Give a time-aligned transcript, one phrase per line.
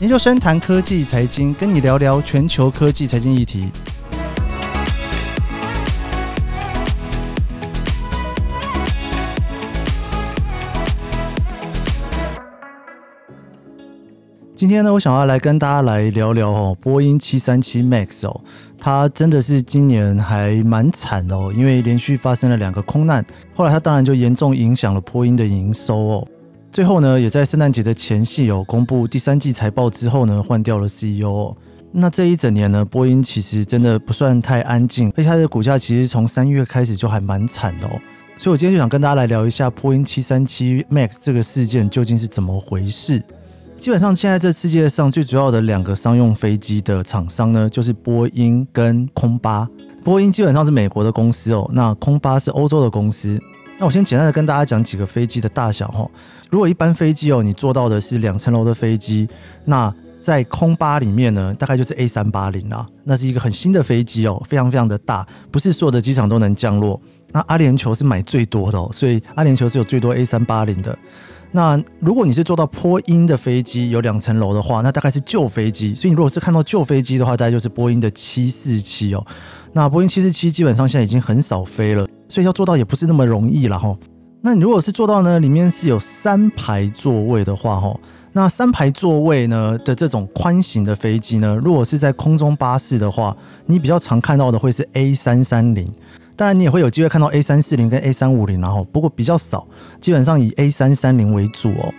[0.00, 3.68] 研究生谈科技财经，跟你聊聊全球科技财经议题。
[14.54, 18.40] 今天呢，我想要来跟大家来聊聊哦，波音七三七 MAX 哦，
[18.78, 26.28] 它真的是今年还蛮惨的哦，因为连续发生了两个空难，后来它当然就严重影响了波音的营收哦。
[26.78, 31.52] 最后呢，也在圣诞节的前夕有公布第三季财报之后呢，换掉了 CEO。
[31.90, 37.90] 那这一整年呢，波音其实真的不算太安静，而且它的股价其实从三月开始就还蛮惨的哦。
[38.36, 43.20] 所以我今天就想跟大家来聊一下波音七三七 MAX 这个事件究竟是怎么回事。
[43.76, 49.68] 基本上，现在这世界上最主要的两个商用飞机的厂商呢，就是波音跟空巴。
[50.04, 53.36] 波音基本上是美国的公司哦，那空巴是欧洲的公司。
[53.80, 56.08] 那我先简单的跟大家讲几个飞机的大小哈。
[56.50, 59.28] 如果一般飞机哦，你坐到的是两层楼的飞机，
[59.66, 62.84] 那在空巴里面呢，大概就是 A 三八零啦。
[63.04, 67.00] 那是一个很新的飞机哦，非常非常的大，不是所有的机场都能降落。
[67.30, 70.98] 那阿联酋是买最多的哦，所以阿联酋是有最多 A 三八零的。
[71.52, 75.94] 那如果你是坐到波音的飞机，有两层楼的话，那大概是旧飞机。
[75.94, 79.24] 所以你如果是看到旧飞机的话，大概就是波音的七四七哦。
[79.74, 83.96] 那波音七四七基本上现在已经很少飞了，所以要做到也不是那么容易了哈。
[84.40, 87.98] 那你如果是做到呢，里面是有三排座位的话哈，
[88.32, 95.92] 那三排座位呢的这种宽型的飞机呢，如果是在空中巴士的话，你比较常看到的会是 A 三三零。
[96.36, 99.66] 当然，你也会有机会看到 A 三四零跟 A 三五零，然后不过比较少，
[100.00, 101.92] 基本上以 A 三三零为主哦。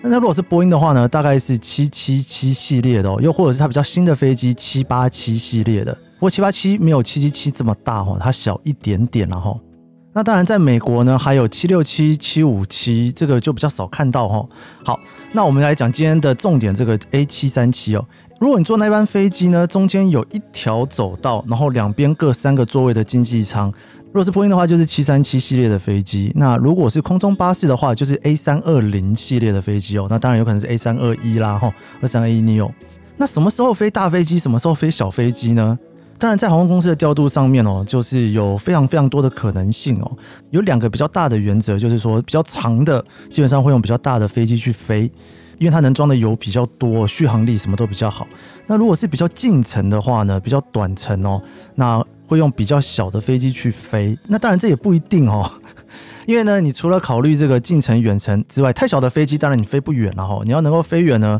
[0.00, 5.92] 那如果是波音的话呢，大概是七七七系列的哦，又或者是它比较新的飞机七八七系列的。
[5.92, 9.58] 不过七八七没有七七七这么大哦，它小一点点然后。
[10.12, 14.44] 那当然，在美国呢，还有七六七七五七，这个就比较少看到哈。
[14.84, 14.98] 好，
[15.32, 18.04] 那我们来讲今天的重点，这个 A 七三七哦。
[18.40, 23.72] 如果你坐那班飞机呢，中间有一条走道，然后两边各三个座位的经济舱。
[24.06, 26.32] 如果是波音的话，就是七三七系列的飞机。
[26.34, 30.08] 那如果是空中巴士的话，就是 A 三二零系列的飞机哦。
[30.10, 32.68] 那当然有可能是 A 三二一啦，哈，二三二一 neo。
[33.16, 35.78] 那什么时候飞大飞机，什么时候飞小飞机呢？
[36.20, 40.12] 当然，在航空公司的调度上面哦，就是有非常非常多的可能性哦。
[40.50, 45.10] 有两个比较大的原则，就是说比较长的，基本上会用比较大的飞机去飞。
[45.56, 48.26] 因为它能装的油比较多，续航力什么都比较好。
[48.66, 51.42] 那如果是比较近程的话呢，比较短程哦，
[51.74, 54.16] 那会用比较小的飞机去飞。
[54.26, 55.50] 那当然这也不一定哦，
[56.26, 60.40] 因为呢，你除了考虑这个近程、远程之外，太小的飞机当然你飞不远了哈。
[60.44, 61.38] 你要能够飞远呢，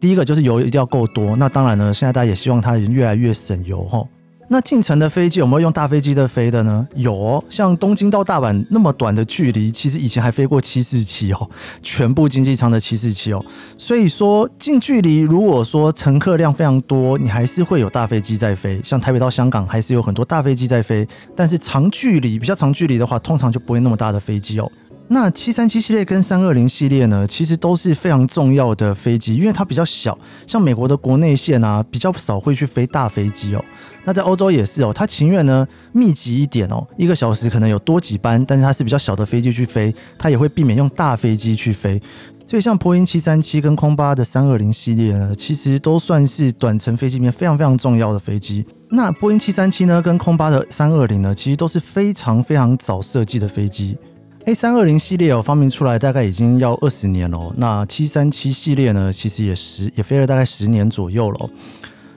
[0.00, 1.36] 第一个就是油一定要够多。
[1.36, 4.04] 那当然呢，现在大家也希望它越来越省油哈。
[4.52, 6.84] 那进城的飞机有没有用大飞机的飞的呢？
[6.96, 11.48] 有哦，像东京到大阪那么短的距离，其实以前还飞过七四七哦，
[11.84, 13.44] 全部经济舱的七四七哦。
[13.78, 18.80] 所以说近距离，如果说乘客量非常多，你还是会有大飞机在飞。
[18.82, 21.06] 像台北到香港还是有很多大飞机在飞，
[21.36, 24.68] 但是长距离比较长距离的话，通常就不会那么大的飞机哦。
[25.12, 30.16] 那七三七系列跟三二零系列呢，其实都是非常重要的飞机，因为它比较小。
[30.46, 33.64] 像美国的国内线啊，比较少会去飞大飞机哦。
[34.04, 42.00] 那在欧洲也是哦，它情愿呢密集一点哦，一个小时可能有多几班，但是它是比较小的飞机去飞，它也会避免用大飞机去飞。
[42.46, 48.64] 所以像波音七三七跟空巴的三二零系列呢，其实都算是短程飞机里面非常非常重要的飞机。
[48.90, 53.98] 那波音七三七呢，跟空巴的三二零呢，其实都是非常非常早设计的飞机。
[54.46, 57.52] A 三二零系列哦，发明出来大概已经要二十年了。
[57.58, 61.50] 那七三七系列呢，其实也十也飞了大概十年左右了。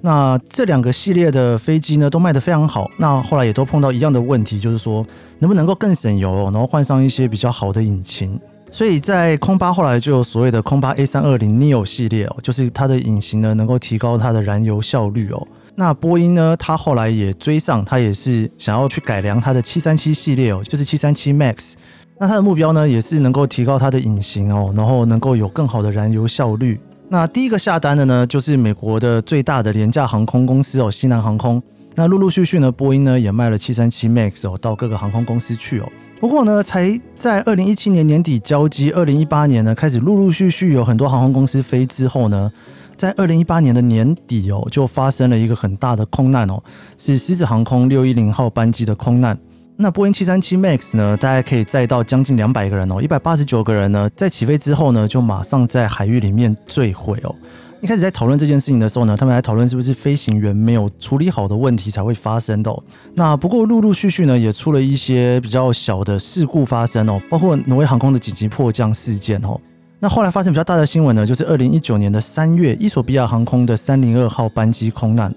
[0.00, 2.90] 那这两个系列的飞机呢，都卖得非常好。
[2.96, 5.06] 那后来也都碰到一样的问题，就是说
[5.40, 8.38] 能不能够更省油，然后换上一些比较好的引擎。
[8.70, 15.46] 所以在空巴后来就有所谓的空巴 A 三二零 neo 系列哦，就是它的引擎呢能够提高它的燃油效率哦。
[15.74, 16.56] 那波音呢？
[16.58, 21.74] 它后来也追上，它也是想要去改良它的七三七系列哦，就是七三七 MAX。
[22.18, 26.80] 那它的目标呢，也是能够提高它的隐形哦，然后能够有更好的燃油效率。
[27.08, 31.62] 那第一个下单的呢，就是美国的最大的廉价航空公司哦，西南航空。
[31.94, 35.88] 那陆陆续续呢，波音呢也卖了七三七 MAX 哦，到各个航空公司去哦。
[36.18, 42.50] 不过呢，才在二零一七年年底交机，二零一八年呢开始陆陆续续有很多航空公司飞之后呢。
[42.96, 46.62] 在二零一八年的年底哦，就发生了一个很大的空难哦，
[46.96, 49.38] 是狮子航空六一零号班机的空难。
[49.78, 57.34] 那波音七三七 MAX 呢，大概可以载到将近两百个人哦，一百八十九个人呢，在起飞之后呢，就马上在海域里面坠毁哦。
[57.82, 62.74] 一开始在讨论这件事情的时候呢，他们还讨论是不是飞行员没有处理好的问题才会发生的。
[63.12, 69.60] 那不过陆陆续续呢，也出了一些比较小的事故发生哦，包括挪威航空的紧急迫降事件哦。
[69.98, 75.34] 那后来发生比较大的新闻呢，就是二零一九年的三月，伊索比亚航空的三零二号班机空难。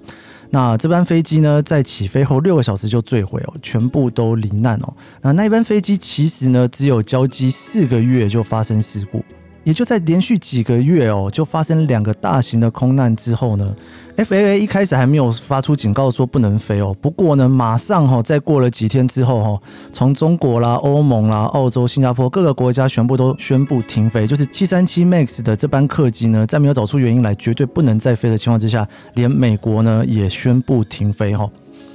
[0.51, 4.93] 那这班飞机呢，在起飞后六个小时就坠毁哦，全部都罹难哦。
[5.21, 9.23] 那那一班飞机其实呢，只有交机四个月就发生事故。
[9.69, 13.75] 也就在连续几个月哦，就发生两个大型的空难之后呢
[14.17, 16.91] ，FAA 一开始还没有发出警告说不能飞哦。
[16.99, 19.61] 不过呢，马上哈，再过了几天之后哈，
[19.93, 31.47] 从中国啦、欧盟啦、澳洲、新加坡各个国家全部都宣布停飞，就是七三七 MAX 的这班客机呢，在没有找出原因来绝对不能再飞的情况之下，连美国呢也宣布停飞哈。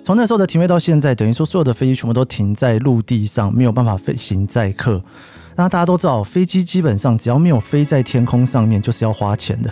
[0.05, 5.03] 从那时候的停飞到现在，等于说所有的飞机全部都停在陆地上，没有办法飞行载客。
[5.57, 9.71] 那大家都知道，飞机基本上只要没有飞在天空上面，就是要花钱的。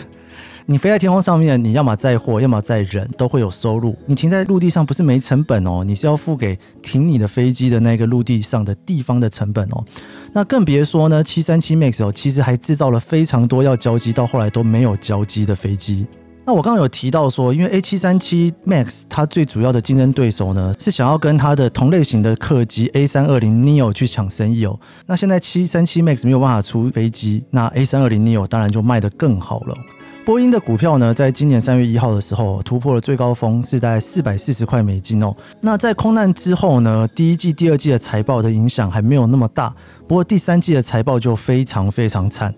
[0.66, 3.96] 你飞在天空上面，你要么载货，要么载人，都会有收入。
[4.06, 9.84] 你停在陆地上不是没成本哦，你是要付给停你的飞机的那个陆地上的地方的成本哦。
[10.32, 16.06] 那更别说呢，七三七 MAX 哦，其实还制造了非常多要交机到后来都没有交机的飞机。
[16.44, 24.78] 那我刚刚有提到说，因为 A 七三七 MAX 它最主要的竞争对手呢，是想要跟它的同类型的客机 A 三二零 neo 去抢生意哦。
[25.06, 29.76] 那现在七三七 MAX 没有办法出飞机，那 A 三二零 neo 当然就卖得更好了。
[30.24, 35.34] 波音的股票呢，在今年三月一号的时候突破了最高峰，是在四百四十块美金哦。
[35.60, 39.74] 那在空难之后呢，第一季、第二季的财报的影响还没有那么大，
[40.08, 42.54] 不过第三季的财报就非常非常惨，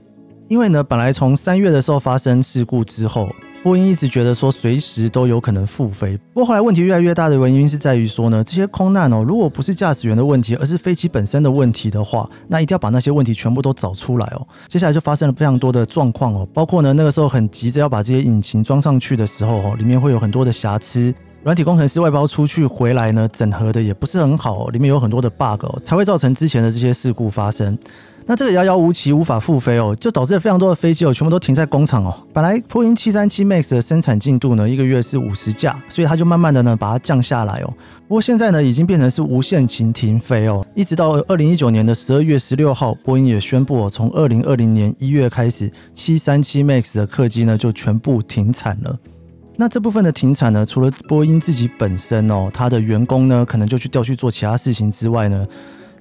[0.48, 3.28] 因为呢，本来从三月的时候发生事故之后。
[3.62, 14.46] 波音一直觉得说随时都有可能复飞，不过后来问题越来越大的原因是在于说呢，这些空难哦，如果不是驾驶员的问题，而是飞机本身的问题的话，那一定要把那些问题全部都找出来哦。
[14.68, 27.78] 接下来就发生了非常多的状况哦，包括呢那个时候很急着要把这些引擎装上去的时候哦，里面会有很多的瑕疵，软体工程师外包出去回来呢，整合的也不是很好，里面有很多的 bug，才会造成之前的这些事故发生。
[28.26, 32.26] 那这个遥遥无期，无法复飞哦，就导致了非常多的飞机哦，全部都停在工厂哦。
[32.32, 37.74] 本来波音七三七 MAX 的生产进度呢，一个月是五十架，所以它就慢慢的呢把它降下来哦。
[38.08, 48.98] 不过现在呢，已经变成是无限期停飞哦，一直到二零一九年的十二月十六号，波音也宣布哦，从二零二零年一月开始，七三七 MAX 的客机呢就全部停产了。
[49.56, 55.46] 那这部分的停产呢，除了波音自己本身哦，它的员工呢可能就去调去做其他事情之外呢。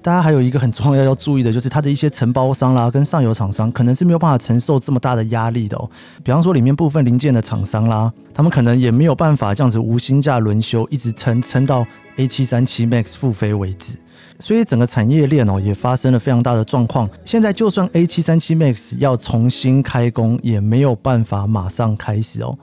[0.04, 5.90] 大家还有一个很重要要注意的，就是它的一些承包商啦，跟上游厂商可能是没有办法承受这么大的压力的哦。
[6.22, 11.86] 比方说，里面部分零件的厂商啦，他们可能也没有办法这样子无薪假轮休，一直撑撑到
[12.16, 13.96] A 七三七 MAX 复飞为止。
[14.40, 17.08] 所以整个产业链哦，也发生了非常大的状况。
[17.24, 22.54] 现在就算 A 七三七 MAX 要重新开工，也没有办法马上开始哦。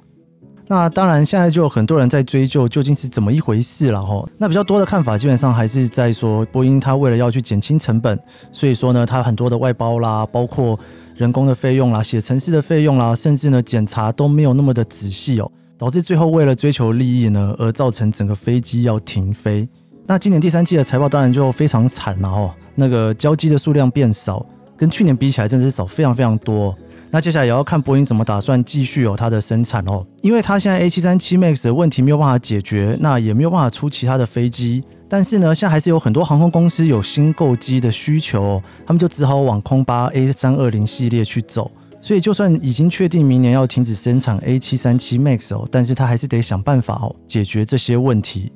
[0.72, 4.26] 那当然，现在就有很多人在追究究竟是怎么一回事了哈。
[4.38, 8.18] 那比较多的看法，基本上还是在说，波音它为了要去减轻成本，
[8.54, 10.80] 所以说呢，它很多的外包啦，包括
[11.14, 19.68] 人工的费用啦、写程式的费用啦，甚至呢检查都没有那么的仔细哦，导致最后为了追求利益呢，而造成整个飞机要停飞。
[20.08, 24.46] 那今年第三季的财报当然就非常惨了哦，那个交机的数量变少，
[24.78, 26.74] 跟去年比起来，真的是少非常非常多。
[27.14, 34.82] 那接下来也要看波音怎么打算继续有它的生产哦，因为它现在 A 七三七 MAX 的问题没有办法解决，那也没有办法出其他的飞机。
[35.10, 41.70] 但是呢，现在还是有很多航空公司有新购机的需求，他们就只好往空巴 A 三二零系列去走。
[42.00, 48.54] 所以就算已经确定明年要停止生产 A 七三七 MAX 哦，但是他还是得想办法哦解决这些问题。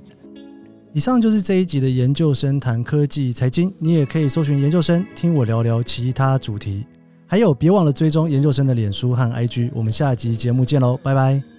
[0.94, 6.86] 以上就是这一集的研究生谈科技财经，你也可以搜寻研究生听我聊聊其他主题。
[7.28, 9.72] 还有，别忘了追踪研究生的脸书和 IG。
[9.74, 11.55] 我们下一集节目见喽，拜拜。